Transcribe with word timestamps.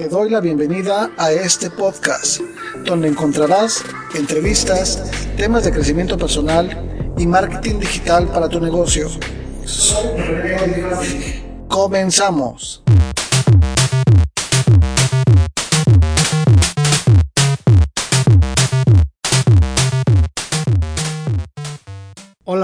Te 0.00 0.08
doy 0.08 0.30
la 0.30 0.40
bienvenida 0.40 1.10
a 1.18 1.30
este 1.30 1.68
podcast, 1.68 2.40
donde 2.86 3.06
encontrarás 3.06 3.84
entrevistas, 4.14 5.04
temas 5.36 5.64
de 5.64 5.72
crecimiento 5.72 6.16
personal 6.16 7.12
y 7.18 7.26
marketing 7.26 7.80
digital 7.80 8.26
para 8.28 8.48
tu 8.48 8.62
negocio. 8.62 9.10
Comenzamos. 11.68 12.82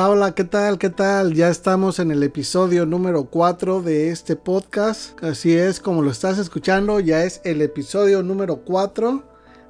Hola, 0.09 0.37
¿qué 0.37 0.45
tal? 0.45 0.79
¿Qué 0.79 0.89
tal? 0.89 1.35
Ya 1.35 1.49
estamos 1.49 1.99
en 1.99 2.13
el 2.13 2.23
episodio 2.23 2.87
número 2.87 3.25
4 3.25 3.83
de 3.83 4.11
este 4.11 4.37
podcast. 4.37 5.21
Así 5.21 5.53
es, 5.57 5.81
como 5.81 6.01
lo 6.01 6.13
estás 6.13 6.39
escuchando, 6.39 7.01
ya 7.01 7.25
es 7.25 7.41
el 7.43 7.61
episodio 7.61 8.23
número 8.23 8.59
4 8.65 9.25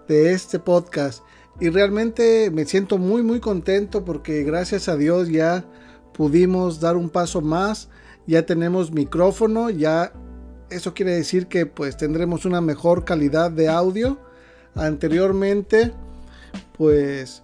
de 0.07 0.33
este 0.35 0.59
podcast. 0.59 1.23
Y 1.59 1.71
realmente 1.71 2.51
me 2.51 2.67
siento 2.67 2.99
muy, 2.99 3.23
muy 3.23 3.41
contento 3.41 4.05
porque 4.05 4.43
gracias 4.43 4.91
a 4.91 4.99
Dios 4.99 5.31
ya 5.31 5.65
pudimos 6.13 6.81
dar 6.81 6.99
un 6.99 7.09
paso 7.09 7.41
más. 7.41 7.89
Ya 8.27 8.45
tenemos 8.45 8.93
micrófono, 8.93 9.71
ya 9.71 10.13
eso 10.69 10.93
quiere 10.93 11.13
decir 11.13 11.47
que 11.47 11.65
pues 11.65 11.97
tendremos 11.97 12.45
una 12.45 12.61
mejor 12.61 13.07
calidad 13.07 13.51
de 13.51 13.71
audio. 13.71 14.19
Anteriormente, 14.75 15.95
pues 16.77 17.43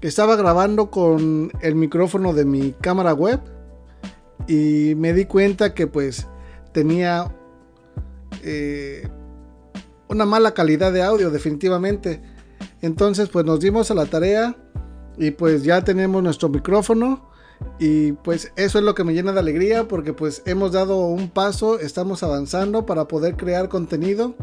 estaba 0.00 0.36
grabando 0.36 0.90
con 0.90 1.50
el 1.60 1.74
micrófono 1.74 2.32
de 2.32 2.44
mi 2.44 2.72
cámara 2.72 3.14
web 3.14 3.40
y 4.46 4.94
me 4.96 5.12
di 5.12 5.24
cuenta 5.24 5.74
que 5.74 5.86
pues 5.86 6.26
tenía 6.72 7.34
eh, 8.42 9.08
una 10.08 10.26
mala 10.26 10.52
calidad 10.52 10.92
de 10.92 11.02
audio 11.02 11.30
definitivamente. 11.30 12.22
Entonces 12.82 13.28
pues 13.28 13.44
nos 13.44 13.60
dimos 13.60 13.90
a 13.90 13.94
la 13.94 14.06
tarea 14.06 14.56
y 15.16 15.30
pues 15.30 15.62
ya 15.62 15.82
tenemos 15.84 16.22
nuestro 16.22 16.48
micrófono 16.48 17.30
y 17.78 18.12
pues 18.12 18.52
eso 18.56 18.78
es 18.78 18.84
lo 18.84 18.94
que 18.94 19.04
me 19.04 19.14
llena 19.14 19.32
de 19.32 19.40
alegría 19.40 19.88
porque 19.88 20.12
pues 20.12 20.42
hemos 20.44 20.72
dado 20.72 21.06
un 21.06 21.30
paso, 21.30 21.78
estamos 21.78 22.22
avanzando 22.22 22.84
para 22.84 23.08
poder 23.08 23.36
crear 23.36 23.68
contenido 23.68 24.34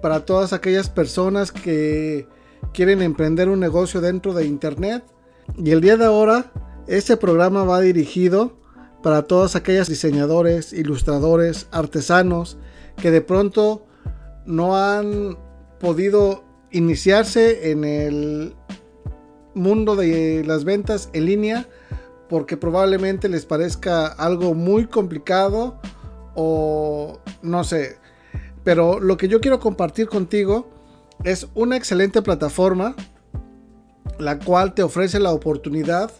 para 0.00 0.24
todas 0.24 0.52
aquellas 0.52 0.88
personas 0.88 1.52
que 1.52 2.26
quieren 2.72 3.02
emprender 3.02 3.48
un 3.48 3.60
negocio 3.60 4.00
dentro 4.00 4.32
de 4.34 4.46
Internet. 4.46 5.04
Y 5.56 5.70
el 5.70 5.80
día 5.80 5.96
de 5.96 6.04
ahora, 6.04 6.52
este 6.86 7.16
programa 7.16 7.64
va 7.64 7.80
dirigido 7.80 8.58
para 9.02 9.22
todos 9.22 9.56
aquellos 9.56 9.88
diseñadores, 9.88 10.72
ilustradores, 10.72 11.68
artesanos 11.70 12.58
que 12.96 13.10
de 13.10 13.22
pronto 13.22 13.86
no 14.44 14.76
han 14.76 15.38
podido 15.78 16.44
iniciarse 16.70 17.70
en 17.70 17.84
el 17.84 18.54
mundo 19.54 19.96
de 19.96 20.44
las 20.46 20.64
ventas 20.64 21.08
en 21.12 21.26
línea 21.26 21.68
porque 22.28 22.56
probablemente 22.56 23.28
les 23.28 23.44
parezca 23.44 24.06
algo 24.06 24.54
muy 24.54 24.86
complicado 24.86 25.80
o 26.36 27.18
no 27.42 27.64
sé. 27.64 27.98
Pero 28.62 29.00
lo 29.00 29.16
que 29.16 29.26
yo 29.26 29.40
quiero 29.40 29.58
compartir 29.58 30.08
contigo 30.08 30.70
es 31.24 31.48
una 31.54 31.76
excelente 31.76 32.22
plataforma 32.22 32.94
la 34.18 34.38
cual 34.38 34.74
te 34.74 34.82
ofrece 34.82 35.18
la 35.18 35.32
oportunidad 35.32 36.10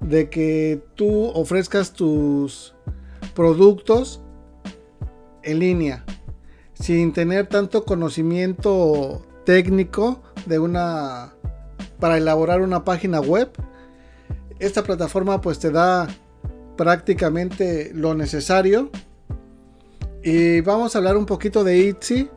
de 0.00 0.30
que 0.30 0.82
tú 0.94 1.26
ofrezcas 1.26 1.92
tus 1.92 2.74
productos 3.34 4.20
en 5.42 5.58
línea 5.60 6.04
sin 6.74 7.12
tener 7.12 7.46
tanto 7.46 7.84
conocimiento 7.84 9.22
técnico 9.44 10.22
de 10.46 10.58
una 10.58 11.34
para 11.98 12.16
elaborar 12.16 12.62
una 12.62 12.84
página 12.84 13.20
web. 13.20 13.50
Esta 14.58 14.82
plataforma 14.82 15.40
pues 15.40 15.58
te 15.58 15.70
da 15.70 16.08
prácticamente 16.76 17.92
lo 17.94 18.14
necesario. 18.14 18.90
Y 20.22 20.62
vamos 20.62 20.94
a 20.94 20.98
hablar 20.98 21.16
un 21.16 21.26
poquito 21.26 21.62
de 21.64 21.88
Etsy 21.88 22.30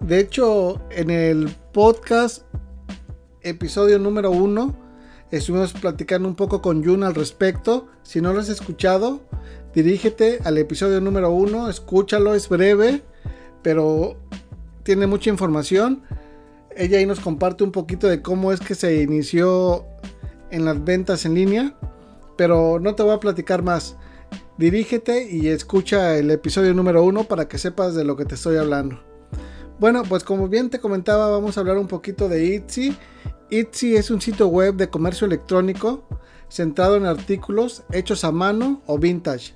de 0.00 0.18
hecho, 0.18 0.80
en 0.90 1.10
el 1.10 1.48
podcast, 1.72 2.42
episodio 3.42 3.98
número 3.98 4.30
uno, 4.30 4.76
estuvimos 5.30 5.72
platicando 5.72 6.28
un 6.28 6.34
poco 6.34 6.60
con 6.60 6.84
Jun 6.84 7.04
al 7.04 7.14
respecto. 7.14 7.88
Si 8.02 8.20
no 8.20 8.32
lo 8.32 8.40
has 8.40 8.48
escuchado, 8.48 9.22
dirígete 9.74 10.40
al 10.44 10.58
episodio 10.58 11.00
número 11.00 11.30
uno, 11.30 11.68
escúchalo, 11.68 12.34
es 12.34 12.48
breve, 12.48 13.02
pero 13.62 14.16
tiene 14.82 15.06
mucha 15.06 15.30
información. 15.30 16.02
Ella 16.76 16.98
ahí 16.98 17.06
nos 17.06 17.20
comparte 17.20 17.64
un 17.64 17.72
poquito 17.72 18.08
de 18.08 18.20
cómo 18.20 18.52
es 18.52 18.60
que 18.60 18.74
se 18.74 19.02
inició 19.02 19.86
en 20.50 20.64
las 20.64 20.84
ventas 20.84 21.24
en 21.24 21.34
línea, 21.34 21.78
pero 22.36 22.78
no 22.80 22.94
te 22.94 23.02
voy 23.02 23.14
a 23.14 23.20
platicar 23.20 23.62
más. 23.62 23.96
Dirígete 24.58 25.30
y 25.30 25.48
escucha 25.48 26.16
el 26.16 26.30
episodio 26.30 26.74
número 26.74 27.02
uno 27.02 27.24
para 27.24 27.48
que 27.48 27.58
sepas 27.58 27.94
de 27.94 28.04
lo 28.04 28.16
que 28.16 28.24
te 28.24 28.34
estoy 28.34 28.56
hablando. 28.56 29.13
Bueno, 29.80 30.04
pues 30.04 30.22
como 30.22 30.48
bien 30.48 30.70
te 30.70 30.78
comentaba, 30.78 31.28
vamos 31.28 31.56
a 31.56 31.60
hablar 31.60 31.78
un 31.78 31.88
poquito 31.88 32.28
de 32.28 32.54
Etsy. 32.54 32.96
Etsy 33.50 33.96
es 33.96 34.10
un 34.10 34.20
sitio 34.20 34.46
web 34.46 34.76
de 34.76 34.88
comercio 34.88 35.26
electrónico 35.26 36.06
centrado 36.48 36.96
en 36.96 37.06
artículos 37.06 37.82
hechos 37.90 38.22
a 38.22 38.30
mano 38.30 38.82
o 38.86 38.98
vintage. 38.98 39.54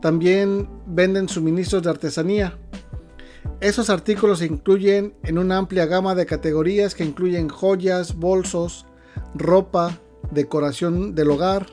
También 0.00 0.68
venden 0.86 1.28
suministros 1.28 1.82
de 1.82 1.90
artesanía. 1.90 2.56
Esos 3.60 3.90
artículos 3.90 4.38
se 4.38 4.46
incluyen 4.46 5.14
en 5.24 5.38
una 5.38 5.56
amplia 5.56 5.86
gama 5.86 6.14
de 6.14 6.26
categorías 6.26 6.94
que 6.94 7.04
incluyen 7.04 7.48
joyas, 7.48 8.14
bolsos, 8.14 8.86
ropa, 9.34 9.98
decoración 10.30 11.16
del 11.16 11.32
hogar, 11.32 11.66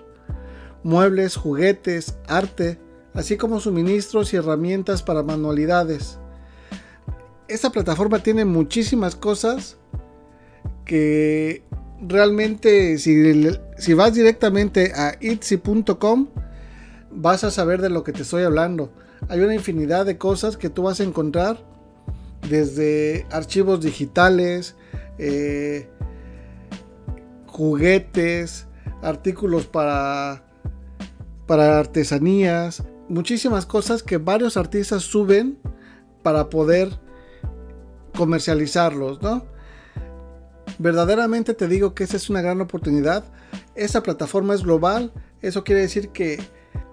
muebles, 0.81 1.35
juguetes, 1.35 2.17
arte, 2.27 2.79
así 3.13 3.37
como 3.37 3.59
suministros 3.59 4.33
y 4.33 4.37
herramientas 4.37 5.03
para 5.03 5.21
manualidades 5.21 6.17
esta 7.47 7.69
plataforma 7.69 8.19
tiene 8.19 8.45
muchísimas 8.45 9.15
cosas 9.15 9.77
que 10.83 11.63
realmente 12.01 12.97
si, 12.97 13.93
vas 13.93 14.13
directamente 14.13 14.93
a 14.95 15.17
itsy.com 15.19 16.27
vas 17.11 17.43
a 17.43 17.51
saber 17.51 17.81
de 17.81 17.89
lo 17.89 18.03
que 18.03 18.11
te 18.11 18.23
estoy 18.23 18.43
hablando. 18.43 18.91
Hay 19.29 19.39
una 19.39 19.55
infinidad 19.55 20.05
de 20.05 20.17
cosas 20.17 20.57
que 20.57 20.69
tú 20.69 20.83
vas 20.83 20.99
a 20.99 21.03
encontrar 21.03 21.57
desde 22.49 23.25
archivos 23.31 23.81
digitales, 23.81 24.75
eh, 25.17 25.87
juguetes, 27.47 28.67
artículos 29.01 29.65
para, 29.65 30.43
para 31.47 31.79
artesanías, 31.79 32.83
muchísimas 33.07 33.65
cosas 33.65 34.03
que 34.03 34.17
varios 34.17 34.57
artistas 34.57 35.03
suben 35.03 35.57
para 36.21 36.49
poder 36.49 37.04
comercializarlos, 38.15 39.21
¿no? 39.21 39.45
Verdaderamente 40.77 41.53
te 41.53 41.67
digo 41.67 41.93
que 41.93 42.03
esa 42.03 42.17
es 42.17 42.29
una 42.29 42.41
gran 42.41 42.59
oportunidad. 42.61 43.23
Esa 43.75 44.03
plataforma 44.03 44.53
es 44.53 44.63
global. 44.63 45.13
Eso 45.41 45.63
quiere 45.63 45.81
decir 45.81 46.09
que 46.09 46.39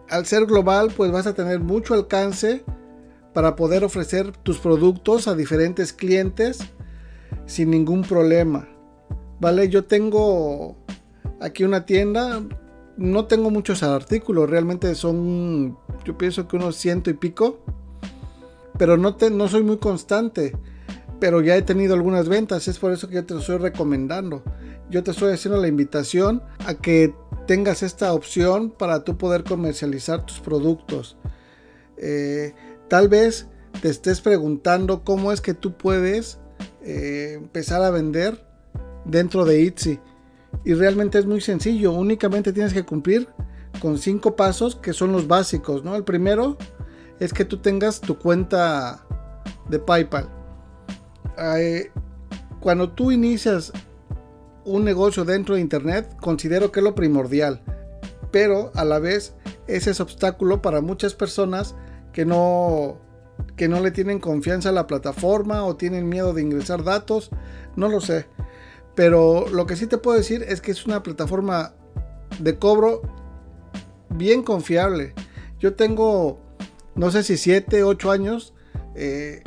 al 0.09 0.27
ser 0.27 0.47
global, 0.47 0.93
pues 0.97 1.10
vas 1.10 1.27
a 1.27 1.34
tener 1.34 1.60
mucho 1.60 1.94
alcance 1.94 2.65
para 3.33 3.56
poder 3.56 3.83
ofrecer 3.83 4.33
tus 4.33 4.59
productos 4.59 5.27
a 5.27 5.34
diferentes 5.34 5.93
clientes 5.93 6.59
sin 7.47 7.71
ningún 7.71 8.03
problema. 8.03 8.69
Vale, 9.41 9.69
yo 9.69 9.84
tengo 9.84 10.77
aquí 11.41 11.65
una 11.65 11.87
tienda. 11.87 12.43
No 12.99 13.25
tengo 13.25 13.50
muchos 13.50 13.83
artículos, 13.83 14.50
realmente 14.50 14.94
son, 14.94 15.78
yo 16.04 16.19
pienso 16.19 16.47
que 16.47 16.56
unos 16.56 16.77
ciento 16.77 17.10
y 17.10 17.15
pico. 17.15 17.65
Pero 18.78 18.97
no, 18.97 19.16
te, 19.16 19.31
no 19.31 19.49
soy 19.49 19.62
muy 19.62 19.78
constante 19.78 20.53
pero 21.22 21.41
ya 21.41 21.57
he 21.57 21.63
tenido 21.63 21.95
algunas 21.95 22.28
ventas, 22.28 22.66
es 22.66 22.80
por 22.80 22.91
eso 22.91 23.09
que 23.09 23.15
yo 23.15 23.24
te 23.24 23.34
lo 23.34 23.39
estoy 23.39 23.59
recomendando. 23.59 24.42
Yo 24.91 25.04
te 25.04 25.13
estoy 25.13 25.33
haciendo 25.33 25.60
la 25.60 25.69
invitación 25.69 26.42
a 26.66 26.74
que 26.74 27.15
tengas 27.47 27.84
esta 27.84 28.13
opción 28.13 28.71
para 28.71 29.04
tú 29.04 29.16
poder 29.16 29.45
comercializar 29.45 30.27
tus 30.27 30.41
productos. 30.41 31.16
Eh, 31.97 32.54
tal 32.89 33.09
vez 33.09 33.47
te 33.80 33.89
estés 33.89 34.21
preguntando 34.21 35.04
cómo 35.04 35.30
es 35.30 35.41
que 35.41 35.54
tú 35.54 35.77
puedes 35.77 36.41
eh, 36.83 37.34
empezar 37.36 37.84
a 37.84 37.92
vender 37.92 38.45
dentro 39.04 39.45
de 39.45 39.65
Etsy. 39.65 40.01
Y 40.65 40.75
realmente 40.75 41.21
es 41.21 41.27
muy 41.27 41.41
sencillo, 41.41 41.92
únicamente 41.92 42.53
tienes 42.53 42.75
que 42.75 42.83
cumplir 42.83 43.28
con 43.80 43.97
cinco 43.97 44.34
pasos 44.34 44.75
que 44.75 44.92
son 44.92 45.13
los 45.13 45.28
básicos, 45.28 45.84
¿no? 45.84 45.95
El 45.95 46.03
primero 46.03 46.59
es 47.21 47.33
que 47.33 47.45
tú 47.45 47.59
tengas 47.59 48.01
tu 48.01 48.18
cuenta 48.18 49.07
de 49.68 49.78
PayPal 49.78 50.41
cuando 52.60 52.90
tú 52.90 53.12
inicias 53.12 53.72
un 54.64 54.84
negocio 54.84 55.24
dentro 55.24 55.54
de 55.54 55.60
Internet, 55.60 56.16
considero 56.20 56.70
que 56.70 56.80
es 56.80 56.84
lo 56.84 56.94
primordial, 56.94 57.62
pero 58.30 58.70
a 58.74 58.84
la 58.84 58.98
vez 58.98 59.34
ese 59.66 59.90
es 59.90 60.00
obstáculo 60.00 60.62
para 60.62 60.80
muchas 60.80 61.14
personas 61.14 61.74
que 62.12 62.24
no 62.24 62.98
que 63.56 63.68
no 63.68 63.80
le 63.80 63.90
tienen 63.90 64.20
confianza 64.20 64.68
a 64.68 64.72
la 64.72 64.86
plataforma 64.86 65.64
o 65.64 65.76
tienen 65.76 66.08
miedo 66.08 66.32
de 66.32 66.42
ingresar 66.42 66.84
datos, 66.84 67.30
no 67.76 67.88
lo 67.88 68.00
sé. 68.00 68.26
Pero 68.94 69.46
lo 69.48 69.66
que 69.66 69.76
sí 69.76 69.86
te 69.86 69.98
puedo 69.98 70.16
decir 70.16 70.44
es 70.46 70.60
que 70.60 70.70
es 70.70 70.86
una 70.86 71.02
plataforma 71.02 71.74
de 72.38 72.58
cobro 72.58 73.02
bien 74.10 74.42
confiable. 74.42 75.14
Yo 75.58 75.74
tengo, 75.74 76.40
no 76.94 77.10
sé 77.10 77.22
si 77.22 77.36
7, 77.36 77.84
8 77.84 78.10
años. 78.10 78.54
Eh, 78.94 79.42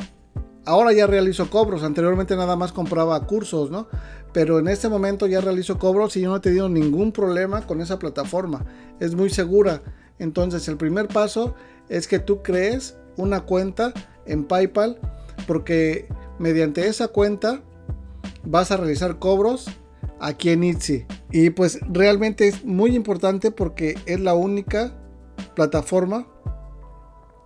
ahora 0.66 0.92
ya 0.92 1.06
realizo 1.06 1.48
cobros. 1.48 1.82
Anteriormente 1.82 2.36
nada 2.36 2.56
más 2.56 2.72
compraba 2.72 3.18
cursos, 3.26 3.70
¿no? 3.70 3.88
Pero 4.32 4.58
en 4.58 4.68
este 4.68 4.88
momento 4.88 5.26
ya 5.26 5.40
realizo 5.40 5.78
cobros 5.78 6.16
y 6.16 6.20
yo 6.20 6.30
no 6.30 6.36
he 6.36 6.40
tenido 6.40 6.68
ningún 6.68 7.12
problema 7.12 7.66
con 7.66 7.80
esa 7.80 7.98
plataforma. 7.98 8.66
Es 9.00 9.14
muy 9.14 9.30
segura. 9.30 9.82
Entonces 10.18 10.68
el 10.68 10.76
primer 10.76 11.08
paso 11.08 11.54
es 11.88 12.06
que 12.06 12.18
tú 12.18 12.42
crees 12.42 12.98
una 13.16 13.40
cuenta 13.40 13.94
en 14.26 14.44
PayPal 14.44 14.98
porque 15.46 16.08
mediante 16.38 16.86
esa 16.86 17.08
cuenta 17.08 17.62
vas 18.44 18.70
a 18.70 18.76
realizar 18.76 19.18
cobros 19.18 19.68
aquí 20.20 20.50
en 20.50 20.64
Etsy. 20.64 21.06
Y 21.30 21.50
pues 21.50 21.80
realmente 21.90 22.48
es 22.48 22.64
muy 22.64 22.94
importante 22.94 23.50
porque 23.50 23.96
es 24.06 24.20
la 24.20 24.34
única 24.34 24.94
plataforma 25.54 26.26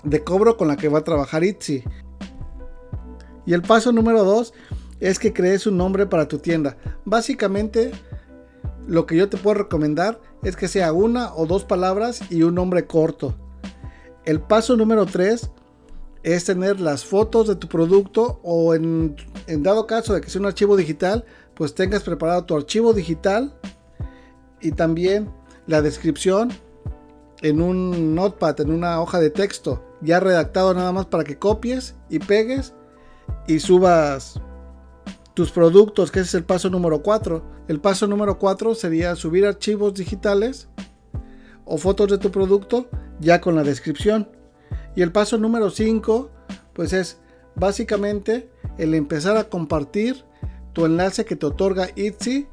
de 0.03 0.25
cobro 0.25 0.57
con 0.57 0.69
la 0.69 0.77
que 0.77 0.89
va 0.89 1.01
a 1.01 1.05
trabajar 1.05 1.45
Etsy. 1.45 1.85
Y 3.51 3.53
el 3.53 3.63
paso 3.63 3.91
número 3.91 4.23
2 4.23 4.55
es 5.01 5.19
que 5.19 5.33
crees 5.33 5.67
un 5.67 5.77
nombre 5.77 6.07
para 6.07 6.29
tu 6.29 6.39
tienda. 6.39 6.77
Básicamente 7.05 7.91
lo 8.87 9.07
que 9.07 9.17
yo 9.17 9.29
te 9.29 9.39
puedo 9.39 9.55
recomendar 9.55 10.21
es 10.45 10.55
que 10.55 10.69
sea 10.69 10.93
una 10.93 11.35
o 11.35 11.47
dos 11.47 11.65
palabras 11.65 12.21
y 12.31 12.45
un 12.45 12.55
nombre 12.55 12.87
corto. 12.87 13.35
El 14.25 14.41
paso 14.41 14.77
número 14.77 15.05
3 15.05 15.51
es 16.23 16.45
tener 16.45 16.79
las 16.79 17.05
fotos 17.05 17.49
de 17.49 17.57
tu 17.57 17.67
producto 17.67 18.39
o 18.45 18.73
en, 18.77 19.17
dado 19.49 19.85
caso 19.89 20.15
de 20.15 20.21
que 20.21 20.31
sea 20.31 20.41
un 20.41 20.47
archivo 20.47 20.77
digital, 20.77 21.25
pues 21.55 21.75
tengas 21.75 22.05
preparado 22.05 22.45
tu 22.45 22.55
archivo 22.57 22.93
digital 22.93 23.59
y 24.61 24.71
también 24.71 25.29
la 25.67 25.83
descripción 25.83 26.53
en 27.43 27.61
un 27.61 28.15
notepad, 28.15 28.61
en 28.61 28.71
una 28.71 29.01
hoja 29.01 29.19
de 29.19 29.31
texto, 29.31 29.83
ya 30.03 30.21
redactado 30.21 30.73
nada 30.73 30.93
más 30.93 31.07
para 31.07 31.25
que 31.25 31.37
copies 31.37 31.97
y 32.09 32.21
pegues 32.21 32.75
y 33.47 33.61
subas 33.61 34.41
tus 35.35 35.51
productos, 35.51 36.11
que 36.11 36.21
ese 36.21 36.29
es 36.29 36.35
el 36.35 36.45
paso 36.45 36.71
número 36.71 37.03
4. 37.03 37.43
El 37.69 37.81
paso 37.81 38.07
número 38.07 38.39
4 38.39 38.75
sería 38.75 39.15
subir 39.17 39.47
archivos 39.47 39.95
digitales 39.95 40.69
o 41.65 41.79
fotos 41.79 42.09
de 42.09 42.19
tu 42.19 42.31
producto 42.31 42.89
ya 43.21 43.41
con 43.41 43.55
la 43.55 43.63
descripción. 43.63 44.29
Y 44.97 45.03
el 45.03 45.13
paso 45.13 45.39
número 45.39 45.71
5, 45.71 46.31
pues 46.75 46.93
es 46.93 47.19
básicamente 47.55 48.51
el 48.79 48.95
empezar 48.95 49.37
a 49.37 49.45
compartir 49.45 50.25
tu 50.73 50.85
enlace 50.85 51.25
que 51.25 51.37
te 51.37 51.47
otorga 51.47 51.89
Etsy 51.97 52.49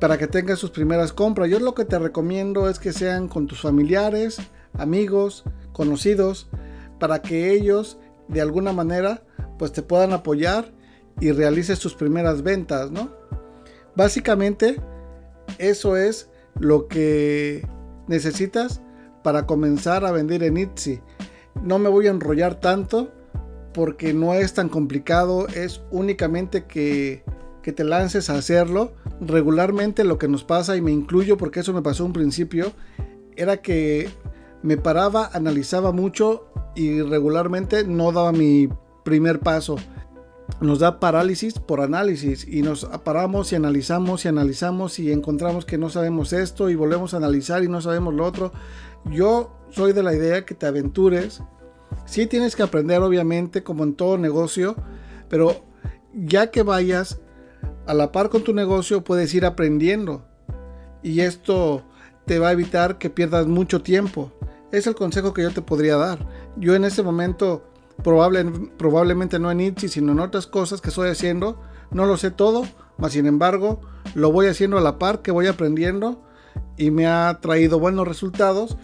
para 0.00 0.18
que 0.18 0.26
tengas 0.26 0.58
sus 0.58 0.70
primeras 0.70 1.12
compras. 1.12 1.50
Yo 1.50 1.58
lo 1.58 1.74
que 1.74 1.84
te 1.84 1.98
recomiendo 1.98 2.68
es 2.68 2.78
que 2.78 2.92
sean 2.92 3.28
con 3.28 3.46
tus 3.46 3.60
familiares, 3.60 4.38
amigos, 4.74 5.44
conocidos, 5.72 6.48
para 6.98 7.22
que 7.22 7.52
ellos 7.52 7.98
de 8.28 8.40
alguna 8.40 8.72
manera 8.72 9.22
pues 9.58 9.72
te 9.72 9.82
puedan 9.82 10.12
apoyar 10.12 10.72
y 11.20 11.32
realices 11.32 11.78
tus 11.78 11.94
primeras 11.94 12.42
ventas, 12.42 12.90
¿no? 12.90 13.10
Básicamente 13.94 14.80
eso 15.58 15.96
es 15.96 16.28
lo 16.58 16.88
que 16.88 17.66
necesitas 18.08 18.82
para 19.22 19.46
comenzar 19.46 20.04
a 20.04 20.12
vender 20.12 20.42
en 20.42 20.56
Etsy. 20.56 21.00
No 21.62 21.78
me 21.78 21.88
voy 21.88 22.06
a 22.06 22.10
enrollar 22.10 22.60
tanto 22.60 23.12
porque 23.72 24.14
no 24.14 24.34
es 24.34 24.54
tan 24.54 24.68
complicado, 24.68 25.48
es 25.48 25.82
únicamente 25.90 26.64
que, 26.64 27.24
que 27.62 27.72
te 27.72 27.84
lances 27.84 28.30
a 28.30 28.34
hacerlo. 28.34 28.92
Regularmente 29.20 30.04
lo 30.04 30.18
que 30.18 30.28
nos 30.28 30.44
pasa, 30.44 30.76
y 30.76 30.82
me 30.82 30.92
incluyo 30.92 31.36
porque 31.36 31.60
eso 31.60 31.72
me 31.72 31.82
pasó 31.82 32.04
un 32.04 32.12
principio, 32.12 32.72
era 33.36 33.58
que 33.58 34.08
me 34.62 34.76
paraba, 34.76 35.30
analizaba 35.32 35.92
mucho 35.92 36.46
y 36.74 37.02
regularmente 37.02 37.84
no 37.84 38.12
daba 38.12 38.32
mi 38.32 38.68
primer 39.06 39.40
paso. 39.40 39.76
Nos 40.60 40.80
da 40.80 41.00
parálisis 41.00 41.54
por 41.54 41.80
análisis 41.80 42.46
y 42.46 42.60
nos 42.60 42.84
paramos 43.04 43.52
y 43.52 43.56
analizamos 43.56 44.24
y 44.24 44.28
analizamos 44.28 44.98
y 44.98 45.10
encontramos 45.10 45.64
que 45.64 45.78
no 45.78 45.88
sabemos 45.88 46.34
esto 46.34 46.68
y 46.68 46.74
volvemos 46.74 47.14
a 47.14 47.16
analizar 47.16 47.64
y 47.64 47.68
no 47.68 47.80
sabemos 47.80 48.12
lo 48.12 48.26
otro. 48.26 48.52
Yo 49.06 49.56
soy 49.70 49.92
de 49.94 50.02
la 50.02 50.14
idea 50.14 50.44
que 50.44 50.54
te 50.54 50.66
aventures, 50.66 51.42
Sí 52.04 52.26
tienes 52.26 52.54
que 52.56 52.62
aprender, 52.62 53.00
obviamente, 53.02 53.62
como 53.62 53.84
en 53.84 53.94
todo 53.94 54.18
negocio, 54.18 54.76
pero 55.28 55.64
ya 56.14 56.50
que 56.50 56.62
vayas 56.62 57.20
a 57.86 57.94
la 57.94 58.12
par 58.12 58.28
con 58.28 58.44
tu 58.44 58.52
negocio, 58.52 59.04
puedes 59.04 59.32
ir 59.34 59.44
aprendiendo. 59.44 60.24
Y 61.02 61.20
esto 61.20 61.84
te 62.26 62.38
va 62.38 62.48
a 62.48 62.52
evitar 62.52 62.98
que 62.98 63.10
pierdas 63.10 63.46
mucho 63.46 63.82
tiempo. 63.82 64.32
Es 64.72 64.86
el 64.86 64.94
consejo 64.94 65.32
que 65.32 65.42
yo 65.42 65.52
te 65.52 65.62
podría 65.62 65.96
dar. 65.96 66.26
Yo 66.56 66.74
en 66.74 66.84
este 66.84 67.02
momento, 67.02 67.72
probable, 68.02 68.44
probablemente 68.76 69.38
no 69.38 69.50
en 69.50 69.60
Etsy, 69.60 69.88
sino 69.88 70.12
en 70.12 70.20
otras 70.20 70.46
cosas 70.46 70.80
que 70.80 70.90
estoy 70.90 71.10
haciendo, 71.10 71.60
no 71.90 72.06
lo 72.06 72.16
sé 72.16 72.30
todo, 72.30 72.66
mas 72.98 73.12
sin 73.12 73.26
embargo, 73.26 73.80
lo 74.14 74.32
voy 74.32 74.46
haciendo 74.46 74.78
a 74.78 74.80
la 74.80 74.98
par 74.98 75.22
que 75.22 75.30
voy 75.30 75.46
aprendiendo 75.46 76.22
y 76.76 76.90
me 76.90 77.06
ha 77.06 77.38
traído 77.40 77.78
buenos 77.78 78.06
resultados 78.06 78.76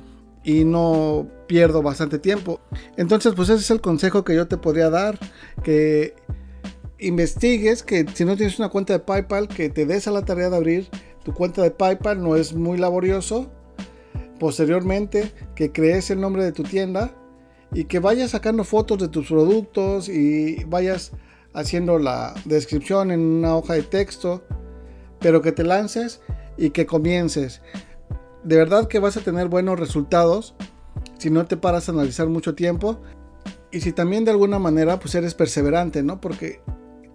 y 0.44 0.64
no 0.64 1.28
pierdo 1.46 1.82
bastante 1.82 2.18
tiempo. 2.18 2.60
Entonces, 2.96 3.34
pues 3.34 3.48
ese 3.48 3.60
es 3.60 3.70
el 3.70 3.80
consejo 3.80 4.24
que 4.24 4.34
yo 4.34 4.48
te 4.48 4.56
podría 4.56 4.90
dar, 4.90 5.18
que 5.62 6.14
investigues, 6.98 7.82
que 7.82 8.06
si 8.14 8.24
no 8.24 8.36
tienes 8.36 8.58
una 8.58 8.68
cuenta 8.68 8.92
de 8.92 9.00
PayPal, 9.00 9.48
que 9.48 9.68
te 9.68 9.86
des 9.86 10.06
a 10.08 10.10
la 10.10 10.24
tarea 10.24 10.50
de 10.50 10.56
abrir 10.56 10.88
tu 11.24 11.32
cuenta 11.32 11.62
de 11.62 11.70
PayPal, 11.70 12.22
no 12.22 12.36
es 12.36 12.54
muy 12.54 12.78
laborioso. 12.78 13.50
Posteriormente, 14.38 15.32
que 15.54 15.70
crees 15.70 16.10
el 16.10 16.20
nombre 16.20 16.42
de 16.44 16.52
tu 16.52 16.64
tienda 16.64 17.14
y 17.74 17.84
que 17.84 17.98
vayas 17.98 18.30
sacando 18.32 18.64
fotos 18.64 18.98
de 18.98 19.08
tus 19.08 19.28
productos 19.28 20.08
y 20.08 20.64
vayas 20.64 21.12
haciendo 21.54 21.98
la 21.98 22.34
descripción 22.44 23.10
en 23.10 23.20
una 23.20 23.56
hoja 23.56 23.74
de 23.74 23.82
texto, 23.82 24.42
pero 25.20 25.42
que 25.42 25.52
te 25.52 25.64
lances 25.64 26.20
y 26.56 26.70
que 26.70 26.86
comiences 26.86 27.62
de 28.44 28.56
verdad 28.56 28.88
que 28.88 28.98
vas 28.98 29.16
a 29.16 29.20
tener 29.20 29.48
buenos 29.48 29.78
resultados 29.78 30.54
si 31.18 31.30
no 31.30 31.46
te 31.46 31.56
paras 31.56 31.88
a 31.88 31.92
analizar 31.92 32.28
mucho 32.28 32.54
tiempo 32.54 33.00
y 33.70 33.80
si 33.80 33.92
también 33.92 34.24
de 34.24 34.32
alguna 34.32 34.58
manera 34.58 34.98
pues 34.98 35.14
eres 35.14 35.34
perseverante, 35.34 36.02
¿no? 36.02 36.20
Porque 36.20 36.60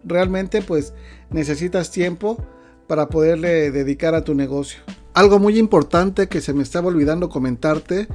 realmente 0.04 0.62
pues 0.62 0.94
necesitas 1.30 1.92
tiempo 1.92 2.38
para 2.88 3.10
poderle 3.10 3.72
dedicar 3.72 4.16
a 4.16 4.24
tu 4.24 4.34
negocio. 4.34 4.80
Algo 5.14 5.40
muy 5.40 5.60
importante 5.60 6.28
que 6.28 6.42
se 6.42 6.54
me 6.54 6.64
estaba 6.64 6.88
olvidando 6.88 7.30
comentarte 7.30 8.08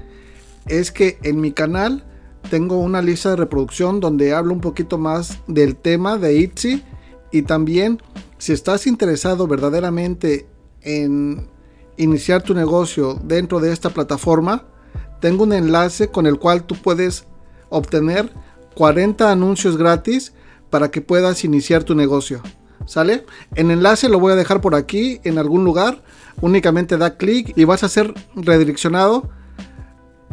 es 0.66 0.90
que 0.90 1.18
en 1.22 1.40
mi 1.40 1.52
canal 1.52 2.04
tengo 2.50 2.78
una 2.78 3.02
lista 3.02 3.30
de 3.30 3.36
reproducción 3.36 4.00
donde 4.00 4.34
hablo 4.34 4.52
un 4.52 4.60
poquito 4.60 4.98
más 4.98 5.38
del 5.46 5.76
tema 5.76 6.18
de 6.18 6.40
Etsy 6.40 6.82
y 7.30 7.42
también 7.42 8.00
si 8.38 8.52
estás 8.52 8.86
interesado 8.86 9.46
verdaderamente 9.46 10.46
en 10.82 11.48
iniciar 11.96 12.42
tu 12.42 12.54
negocio 12.54 13.18
dentro 13.22 13.60
de 13.60 13.72
esta 13.72 13.90
plataforma, 13.90 14.66
tengo 15.20 15.44
un 15.44 15.52
enlace 15.52 16.08
con 16.08 16.26
el 16.26 16.38
cual 16.38 16.64
tú 16.64 16.74
puedes 16.74 17.26
obtener 17.68 18.32
40 18.74 19.30
anuncios 19.30 19.76
gratis 19.76 20.32
para 20.70 20.90
que 20.90 21.00
puedas 21.00 21.44
iniciar 21.44 21.84
tu 21.84 21.94
negocio. 21.94 22.42
¿Sale? 22.86 23.24
El 23.54 23.70
enlace 23.70 24.08
lo 24.08 24.18
voy 24.18 24.32
a 24.32 24.36
dejar 24.36 24.60
por 24.60 24.74
aquí 24.74 25.20
en 25.22 25.38
algún 25.38 25.64
lugar. 25.64 26.02
Únicamente 26.40 26.96
da 26.96 27.16
clic 27.16 27.52
y 27.56 27.64
vas 27.64 27.84
a 27.84 27.88
ser 27.88 28.12
redireccionado 28.34 29.30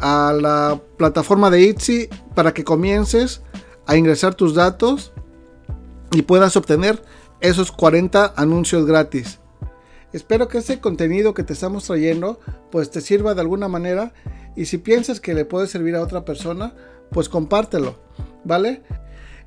a 0.01 0.34
la 0.34 0.82
plataforma 0.98 1.50
de 1.50 1.70
Etsy 1.70 2.10
para 2.36 2.53
que 2.53 2.63
comiences 2.63 3.41
a 3.86 3.98
ingresar 3.98 4.36
tus 4.36 4.53
datos 4.56 5.13
y 6.12 6.22
puedas 6.22 6.56
obtener 6.56 7.01
esos 7.41 7.72
40 7.72 8.34
anuncios 8.36 8.86
gratis. 8.86 9.39
Espero 10.12 10.48
que 10.48 10.58
este 10.58 10.79
contenido 10.79 11.34
que 11.34 11.44
te 11.44 11.53
estamos 11.53 11.86
trayendo 11.86 12.39
pues 12.72 12.89
te 12.89 13.01
sirva 13.01 13.36
de 13.36 13.41
alguna 13.41 13.68
manera 13.68 14.13
y 14.56 14.65
si 14.65 14.77
piensas 14.77 15.20
que 15.20 15.34
le 15.34 15.46
puede 15.46 15.68
servir 15.68 15.96
a 15.96 16.01
otra 16.01 16.25
persona, 16.25 16.74
pues 17.12 17.29
compártelo, 17.29 17.96
¿vale? 18.44 18.84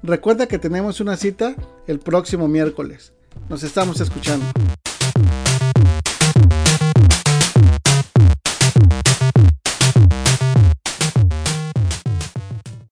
Recuerda 0.02 0.46
que 0.46 0.58
tenemos 0.58 1.00
una 1.00 1.16
cita 1.16 1.54
el 1.86 1.98
próximo 1.98 2.48
miércoles. 2.48 3.12
Nos 3.48 3.62
estamos 3.62 4.00
escuchando. 4.00 4.46